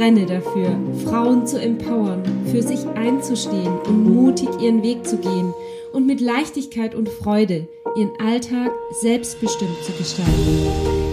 [0.00, 5.52] brenne dafür, Frauen zu empowern, für sich einzustehen und mutig ihren Weg zu gehen
[5.92, 8.70] und mit Leichtigkeit und Freude ihren Alltag
[9.02, 10.32] selbstbestimmt zu gestalten.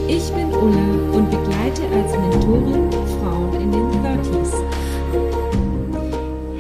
[0.08, 4.54] Ich bin Ulla und begleite als Mentorin Frauen in den 30s.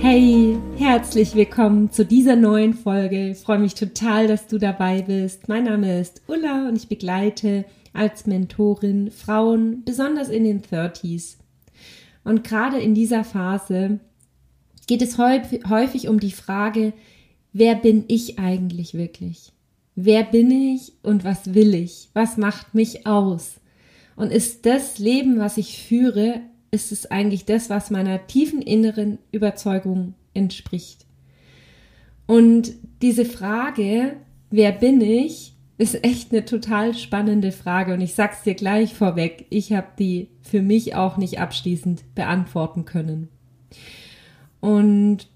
[0.01, 3.29] Hey, herzlich willkommen zu dieser neuen Folge.
[3.29, 5.47] Ich freue mich total, dass du dabei bist.
[5.47, 7.63] Mein Name ist Ulla und ich begleite
[7.93, 11.37] als Mentorin Frauen, besonders in den 30s.
[12.27, 14.01] Und gerade in dieser Phase
[14.85, 16.91] geht es häufig um die Frage,
[17.53, 19.53] wer bin ich eigentlich wirklich?
[19.95, 22.09] Wer bin ich und was will ich?
[22.11, 23.61] Was macht mich aus?
[24.17, 29.19] Und ist das Leben, was ich führe, ist es eigentlich das, was meiner tiefen inneren
[29.31, 31.05] Überzeugung entspricht?
[32.25, 34.17] Und diese Frage,
[34.49, 39.45] wer bin ich, ist echt eine total spannende Frage und ich sag's dir gleich vorweg,
[39.49, 43.29] ich habe die für mich auch nicht abschließend beantworten können.
[44.59, 45.27] Und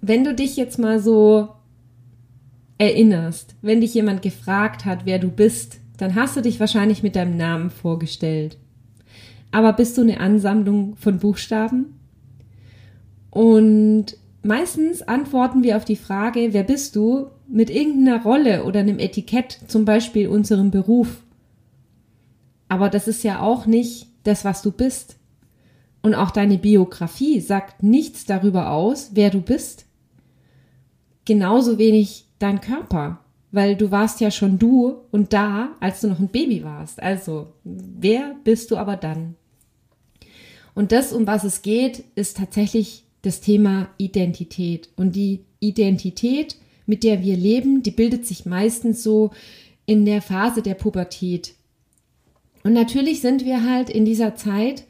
[0.00, 1.48] wenn du dich jetzt mal so
[2.78, 7.16] erinnerst, wenn dich jemand gefragt hat, wer du bist, dann hast du dich wahrscheinlich mit
[7.16, 8.56] deinem Namen vorgestellt.
[9.50, 11.98] Aber bist du eine Ansammlung von Buchstaben?
[13.30, 18.98] Und meistens antworten wir auf die Frage, wer bist du, mit irgendeiner Rolle oder einem
[18.98, 21.22] Etikett, zum Beispiel unserem Beruf.
[22.68, 25.16] Aber das ist ja auch nicht das, was du bist.
[26.02, 29.86] Und auch deine Biografie sagt nichts darüber aus, wer du bist.
[31.24, 33.20] Genauso wenig dein Körper,
[33.50, 37.02] weil du warst ja schon du und da, als du noch ein Baby warst.
[37.02, 39.34] Also, wer bist du aber dann?
[40.74, 44.90] Und das, um was es geht, ist tatsächlich das Thema Identität.
[44.96, 46.56] Und die Identität
[46.88, 49.30] mit der wir leben, die bildet sich meistens so
[49.86, 51.54] in der Phase der Pubertät.
[52.64, 54.84] Und natürlich sind wir halt in dieser Zeit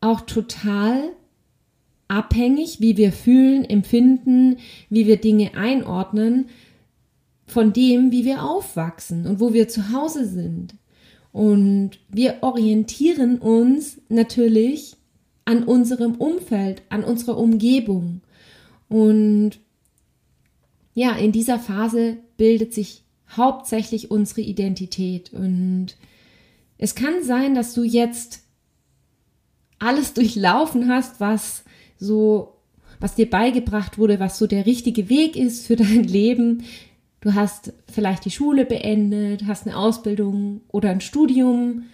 [0.00, 1.10] auch total
[2.06, 4.58] abhängig, wie wir fühlen, empfinden,
[4.90, 6.50] wie wir Dinge einordnen,
[7.46, 10.74] von dem, wie wir aufwachsen und wo wir zu Hause sind.
[11.32, 14.96] Und wir orientieren uns natürlich
[15.46, 18.20] an unserem Umfeld, an unserer Umgebung.
[18.88, 19.58] Und
[20.94, 23.02] ja, in dieser Phase bildet sich
[23.36, 25.32] hauptsächlich unsere Identität.
[25.32, 25.96] Und
[26.78, 28.40] es kann sein, dass du jetzt
[29.78, 31.64] alles durchlaufen hast, was
[31.98, 32.54] so,
[33.00, 36.64] was dir beigebracht wurde, was so der richtige Weg ist für dein Leben.
[37.20, 41.84] Du hast vielleicht die Schule beendet, hast eine Ausbildung oder ein Studium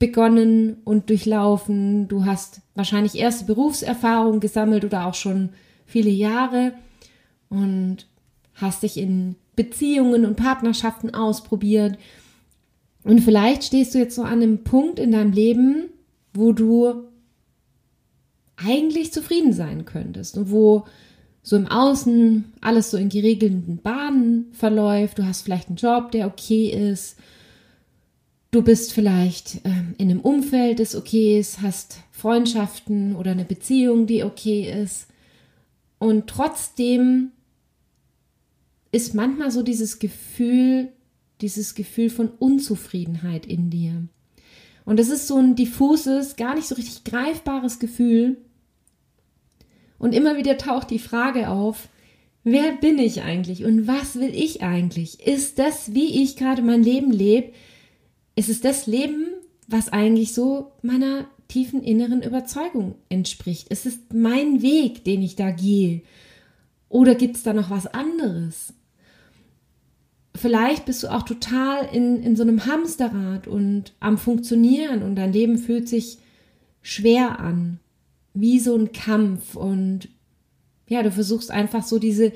[0.00, 2.08] begonnen und durchlaufen.
[2.08, 5.50] Du hast wahrscheinlich erste Berufserfahrung gesammelt oder auch schon
[5.86, 6.72] viele Jahre.
[7.48, 8.06] Und
[8.54, 11.98] hast dich in Beziehungen und Partnerschaften ausprobiert.
[13.02, 15.90] Und vielleicht stehst du jetzt so an einem Punkt in deinem Leben,
[16.32, 17.04] wo du
[18.56, 20.84] eigentlich zufrieden sein könntest und wo
[21.42, 25.18] so im Außen alles so in geregelten Bahnen verläuft.
[25.18, 27.18] Du hast vielleicht einen Job, der okay ist.
[28.50, 34.06] Du bist vielleicht ähm, in einem Umfeld, das okay ist, hast Freundschaften oder eine Beziehung,
[34.06, 35.08] die okay ist.
[35.98, 37.32] Und trotzdem
[38.94, 40.92] ist manchmal so dieses Gefühl,
[41.40, 44.06] dieses Gefühl von Unzufriedenheit in dir.
[44.84, 48.36] Und das ist so ein diffuses, gar nicht so richtig greifbares Gefühl.
[49.98, 51.88] Und immer wieder taucht die Frage auf,
[52.44, 55.26] wer bin ich eigentlich und was will ich eigentlich?
[55.26, 57.52] Ist das, wie ich gerade mein Leben lebe,
[58.36, 59.26] ist es das Leben,
[59.66, 63.70] was eigentlich so meiner tiefen inneren Überzeugung entspricht?
[63.70, 66.02] Ist es mein Weg, den ich da gehe?
[66.88, 68.72] Oder gibt es da noch was anderes?
[70.34, 75.32] Vielleicht bist du auch total in, in so einem Hamsterrad und am Funktionieren und dein
[75.32, 76.18] Leben fühlt sich
[76.82, 77.78] schwer an,
[78.34, 80.08] wie so ein Kampf und
[80.88, 82.32] ja, du versuchst einfach so diese,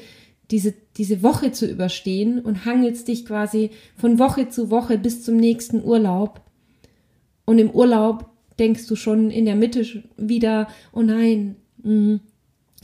[0.51, 5.37] diese, diese Woche zu überstehen und hangelst dich quasi von Woche zu Woche bis zum
[5.37, 6.41] nächsten Urlaub.
[7.45, 9.85] Und im Urlaub denkst du schon in der Mitte
[10.17, 12.21] wieder, oh nein, mh,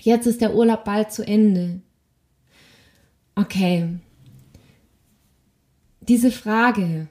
[0.03, 1.81] jetzt ist der Urlaub bald zu Ende.
[3.35, 3.89] Okay,
[6.09, 7.09] diese Frage,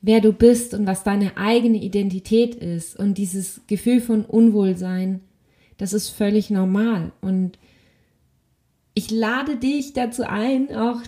[0.00, 5.20] wer du bist und was deine eigene Identität ist und dieses Gefühl von Unwohlsein,
[5.78, 7.12] das ist völlig normal.
[7.20, 7.58] Und
[8.94, 11.00] ich lade dich dazu ein, auch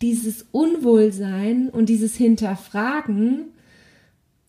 [0.00, 3.46] dieses Unwohlsein und dieses Hinterfragen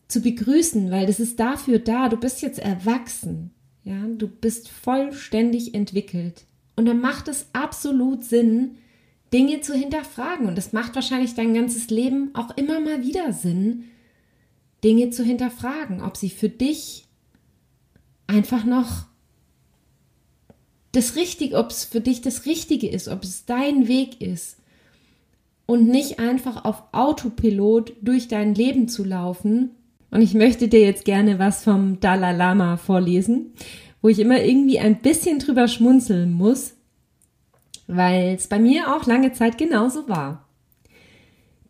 [0.08, 3.50] zu begrüßen, weil das ist dafür da, du bist jetzt erwachsen,
[3.84, 6.44] ja, du bist vollständig entwickelt.
[6.76, 8.76] Und dann macht es absolut Sinn,
[9.34, 10.46] Dinge zu hinterfragen.
[10.46, 13.84] Und es macht wahrscheinlich dein ganzes Leben auch immer mal wieder Sinn,
[14.84, 17.06] Dinge zu hinterfragen, ob sie für dich
[18.28, 19.06] einfach noch
[20.92, 24.58] das Richtige, ob es für dich das Richtige ist, ob es dein Weg ist.
[25.66, 29.70] Und nicht einfach auf Autopilot durch dein Leben zu laufen.
[30.12, 33.54] Und ich möchte dir jetzt gerne was vom Dalai Lama vorlesen,
[34.00, 36.73] wo ich immer irgendwie ein bisschen drüber schmunzeln muss,
[37.86, 40.48] weil es bei mir auch lange Zeit genauso war.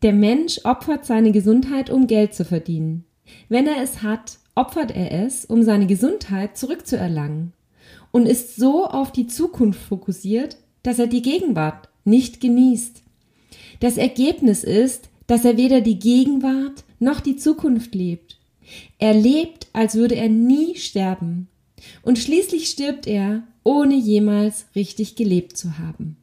[0.03, 3.05] Der Mensch opfert seine Gesundheit, um Geld zu verdienen.
[3.49, 7.53] Wenn er es hat, opfert er es, um seine Gesundheit zurückzuerlangen
[8.13, 13.03] und ist so auf die Zukunft fokussiert, dass er die Gegenwart nicht genießt.
[13.81, 18.39] Das Ergebnis ist, dass er weder die Gegenwart noch die Zukunft lebt.
[18.99, 21.49] Er lebt, als würde er nie sterben.
[22.03, 26.17] Und schließlich stirbt er, ohne jemals richtig gelebt zu haben.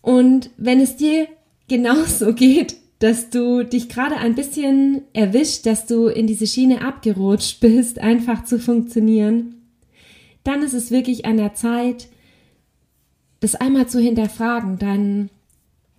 [0.00, 1.26] Und wenn es dir
[1.68, 7.60] genauso geht, dass du dich gerade ein bisschen erwischt, dass du in diese Schiene abgerutscht
[7.60, 9.56] bist, einfach zu funktionieren,
[10.44, 12.08] dann ist es wirklich an der Zeit,
[13.40, 15.28] das einmal zu hinterfragen, dein,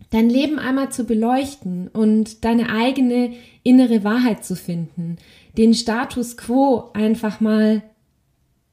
[0.10, 3.34] dein Leben einmal zu beleuchten und deine eigene
[3.64, 5.18] innere Wahrheit zu finden,
[5.57, 7.83] den Status quo einfach mal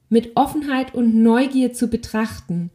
[0.09, 2.69] mit Offenheit und Neugier zu betrachten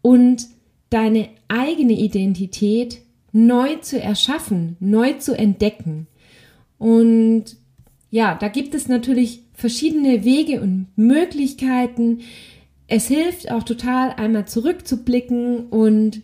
[0.00, 0.46] und
[0.90, 3.02] deine eigene Identität
[3.32, 6.06] neu zu erschaffen, neu zu entdecken.
[6.78, 7.56] Und
[8.10, 12.20] ja, da gibt es natürlich verschiedene Wege und Möglichkeiten.
[12.86, 16.22] Es hilft auch total einmal zurückzublicken und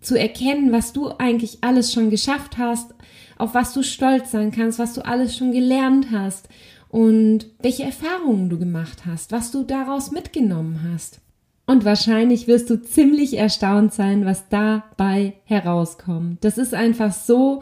[0.00, 2.94] zu erkennen, was du eigentlich alles schon geschafft hast,
[3.38, 6.48] auf was du stolz sein kannst, was du alles schon gelernt hast
[6.88, 11.20] und welche Erfahrungen du gemacht hast, was du daraus mitgenommen hast.
[11.66, 16.42] Und wahrscheinlich wirst du ziemlich erstaunt sein, was dabei herauskommt.
[16.42, 17.60] Das ist einfach so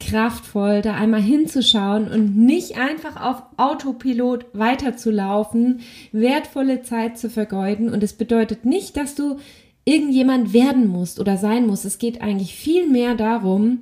[0.00, 5.80] kraftvoll, da einmal hinzuschauen und nicht einfach auf Autopilot weiterzulaufen,
[6.12, 7.90] wertvolle Zeit zu vergeuden.
[7.90, 9.36] Und es bedeutet nicht, dass du
[9.84, 11.84] irgendjemand werden musst oder sein musst.
[11.84, 13.80] Es geht eigentlich viel mehr darum,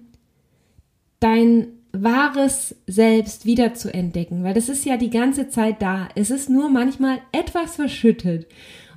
[1.23, 6.09] dein wahres Selbst wieder zu entdecken, weil das ist ja die ganze Zeit da.
[6.15, 8.47] Es ist nur manchmal etwas verschüttet.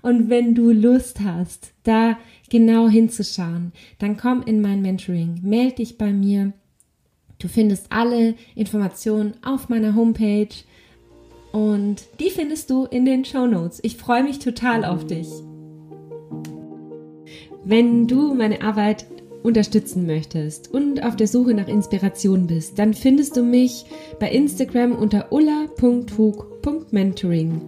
[0.01, 2.18] Und wenn du Lust hast, da
[2.50, 6.54] genau hinzuschauen, dann komm in mein Mentoring, melde dich bei mir
[7.39, 10.48] Du findest alle Informationen auf meiner Homepage
[11.51, 13.80] und die findest du in den Show Notes.
[13.83, 15.27] Ich freue mich total auf dich.
[17.63, 19.06] Wenn du meine Arbeit
[19.45, 23.86] unterstützen möchtest und auf der Suche nach Inspiration bist, dann findest du mich
[24.19, 27.62] bei Instagram unter ulla.hug.mentoring.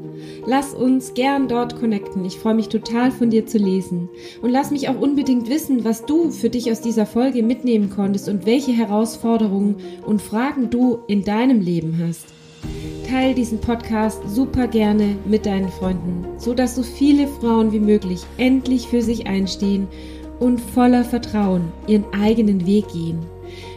[0.45, 2.25] Lass uns gern dort connecten.
[2.25, 4.09] Ich freue mich total von dir zu lesen.
[4.41, 8.27] Und lass mich auch unbedingt wissen, was du für dich aus dieser Folge mitnehmen konntest
[8.27, 9.75] und welche Herausforderungen
[10.05, 12.25] und Fragen du in deinem Leben hast.
[13.09, 18.21] Teil diesen Podcast super gerne mit deinen Freunden, so dass so viele Frauen wie möglich
[18.37, 19.87] endlich für sich einstehen
[20.39, 23.25] und voller Vertrauen ihren eigenen Weg gehen.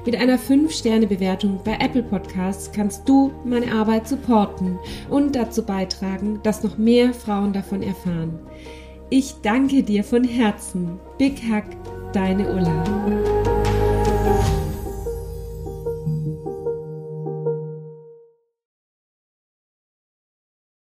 [0.04, 6.62] Mit einer 5-Sterne-Bewertung bei Apple Podcasts kannst du meine Arbeit supporten und dazu beitragen, dass
[6.62, 8.38] noch mehr Frauen davon erfahren.
[9.10, 10.98] Ich danke dir von Herzen.
[11.18, 11.64] Big Hug,
[12.12, 13.39] deine Ulla.